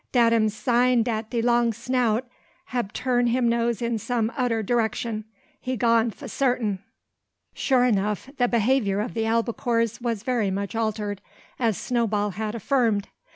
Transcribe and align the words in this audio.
Dat 0.11 0.33
am 0.33 0.49
sign 0.49 1.03
dat 1.03 1.29
de 1.29 1.43
long 1.43 1.71
snout 1.73 2.25
hab 2.73 2.91
turn 2.91 3.27
him 3.27 3.47
nose 3.47 3.83
in 3.83 3.99
some 3.99 4.31
oder 4.35 4.63
direcshun. 4.63 5.25
He 5.59 5.77
gone 5.77 6.09
fo' 6.09 6.25
sartin." 6.25 6.79
Sure 7.53 7.85
enough 7.85 8.27
the 8.37 8.47
behaviour 8.47 8.99
of 8.99 9.13
the 9.13 9.27
albacores 9.27 10.01
was 10.01 10.23
very 10.23 10.49
much 10.49 10.73
altered, 10.73 11.21
as 11.59 11.77
Snowball 11.77 12.31
had 12.31 12.55
affirmed. 12.55 13.09